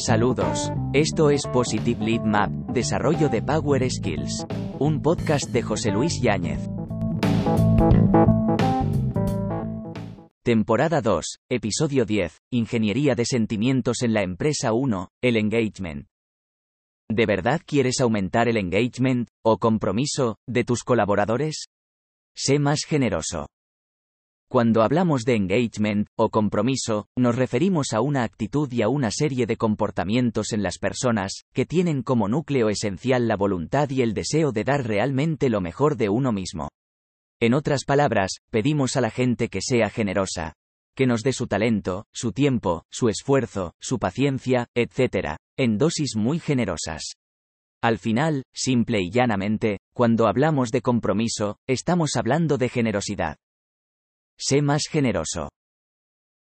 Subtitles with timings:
[0.00, 0.72] Saludos.
[0.94, 4.46] Esto es Positive Lead Map, Desarrollo de Power Skills.
[4.78, 6.58] Un podcast de José Luis Yáñez.
[10.42, 16.06] Temporada 2, Episodio 10, Ingeniería de Sentimientos en la Empresa 1, el Engagement.
[17.10, 21.66] ¿De verdad quieres aumentar el engagement, o compromiso, de tus colaboradores?
[22.34, 23.48] Sé más generoso.
[24.50, 29.46] Cuando hablamos de engagement, o compromiso, nos referimos a una actitud y a una serie
[29.46, 34.50] de comportamientos en las personas, que tienen como núcleo esencial la voluntad y el deseo
[34.50, 36.68] de dar realmente lo mejor de uno mismo.
[37.40, 40.54] En otras palabras, pedimos a la gente que sea generosa,
[40.96, 46.40] que nos dé su talento, su tiempo, su esfuerzo, su paciencia, etc., en dosis muy
[46.40, 47.12] generosas.
[47.80, 53.36] Al final, simple y llanamente, cuando hablamos de compromiso, estamos hablando de generosidad.
[54.42, 55.50] Sé más generoso.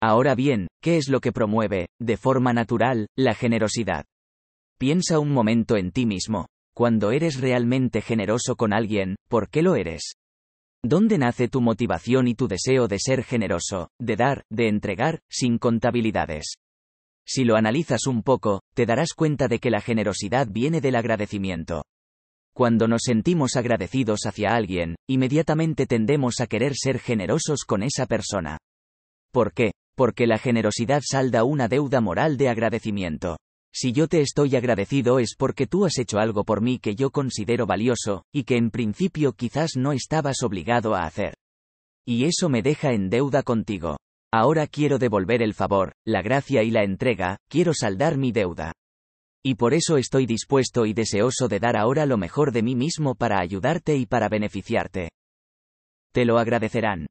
[0.00, 4.06] Ahora bien, ¿qué es lo que promueve, de forma natural, la generosidad?
[4.78, 6.46] Piensa un momento en ti mismo.
[6.74, 10.14] Cuando eres realmente generoso con alguien, ¿por qué lo eres?
[10.82, 15.58] ¿Dónde nace tu motivación y tu deseo de ser generoso, de dar, de entregar, sin
[15.58, 16.54] contabilidades?
[17.26, 21.84] Si lo analizas un poco, te darás cuenta de que la generosidad viene del agradecimiento.
[22.54, 28.58] Cuando nos sentimos agradecidos hacia alguien, inmediatamente tendemos a querer ser generosos con esa persona.
[29.32, 29.72] ¿Por qué?
[29.96, 33.38] Porque la generosidad salda una deuda moral de agradecimiento.
[33.74, 37.10] Si yo te estoy agradecido es porque tú has hecho algo por mí que yo
[37.10, 41.34] considero valioso, y que en principio quizás no estabas obligado a hacer.
[42.06, 43.96] Y eso me deja en deuda contigo.
[44.30, 48.72] Ahora quiero devolver el favor, la gracia y la entrega, quiero saldar mi deuda.
[49.44, 53.14] Y por eso estoy dispuesto y deseoso de dar ahora lo mejor de mí mismo
[53.16, 55.10] para ayudarte y para beneficiarte.
[56.12, 57.06] Te lo agradecerán.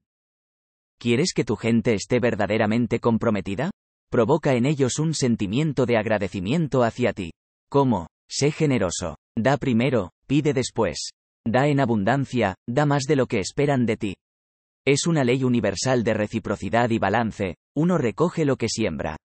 [0.98, 3.72] ¿Quieres que tu gente esté verdaderamente comprometida?
[4.10, 7.32] Provoca en ellos un sentimiento de agradecimiento hacia ti.
[7.70, 8.08] ¿Cómo?
[8.30, 9.18] Sé generoso.
[9.38, 11.10] Da primero, pide después.
[11.46, 14.16] Da en abundancia, da más de lo que esperan de ti.
[14.86, 19.18] Es una ley universal de reciprocidad y balance, uno recoge lo que siembra.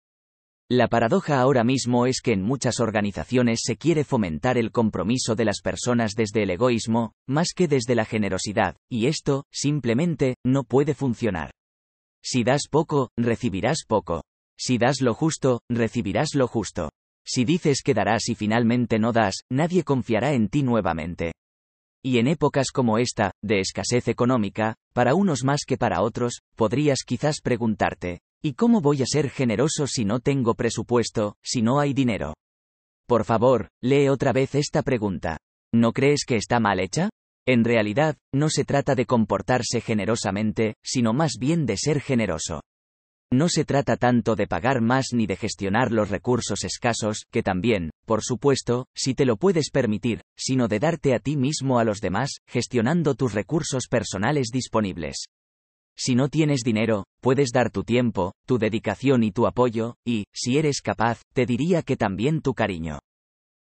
[0.72, 5.46] La paradoja ahora mismo es que en muchas organizaciones se quiere fomentar el compromiso de
[5.46, 10.96] las personas desde el egoísmo, más que desde la generosidad, y esto, simplemente, no puede
[10.96, 11.52] funcionar.
[12.24, 14.24] Si das poco, recibirás poco.
[14.58, 16.90] Si das lo justo, recibirás lo justo.
[17.24, 21.34] Si dices que darás y finalmente no das, nadie confiará en ti nuevamente.
[22.04, 27.04] Y en épocas como esta, de escasez económica, para unos más que para otros, podrías
[27.06, 31.95] quizás preguntarte, ¿Y cómo voy a ser generoso si no tengo presupuesto, si no hay
[31.95, 32.35] dinero?
[33.07, 35.39] Por favor, lee otra vez esta pregunta.
[35.73, 37.09] ¿No crees que está mal hecha?
[37.47, 42.61] En realidad, no se trata de comportarse generosamente, sino más bien de ser generoso.
[43.33, 47.89] No se trata tanto de pagar más ni de gestionar los recursos escasos, que también,
[48.06, 52.00] por supuesto, si te lo puedes permitir, sino de darte a ti mismo a los
[52.00, 55.25] demás, gestionando tus recursos personales disponibles.
[55.97, 60.57] Si no tienes dinero, puedes dar tu tiempo, tu dedicación y tu apoyo, y, si
[60.57, 63.00] eres capaz, te diría que también tu cariño.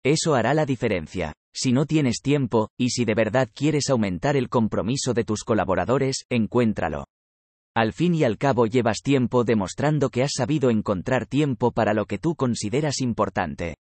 [0.06, 1.34] Eso hará la diferencia.
[1.54, 6.26] Si no tienes tiempo, y si de verdad quieres aumentar el compromiso de tus colaboradores,
[6.30, 7.06] encuéntralo.
[7.76, 12.06] Al fin y al cabo llevas tiempo demostrando que has sabido encontrar tiempo para lo
[12.06, 13.76] que tú consideras importante.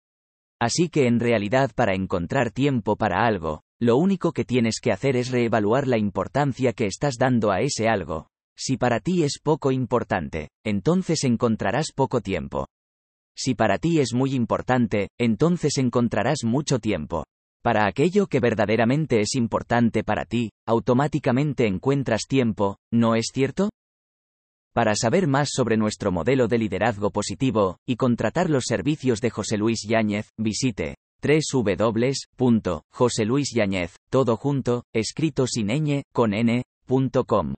[0.61, 5.17] Así que en realidad para encontrar tiempo para algo, lo único que tienes que hacer
[5.17, 9.73] es reevaluar la importancia que estás dando a ese algo, si para ti es poco
[9.73, 12.67] importante, entonces encontrarás poco tiempo.
[13.37, 17.25] Si para ti es muy importante, entonces encontrarás mucho tiempo.
[17.63, 23.71] Para aquello que verdaderamente es importante para ti, automáticamente encuentras tiempo, ¿no es cierto?
[24.75, 29.57] Para saber más sobre nuestro modelo de liderazgo positivo, y contratar los servicios de José
[29.57, 37.55] Luis Yáñez, visite www.joseluisyañez, todo junto, escrito sin ñ, con n.com.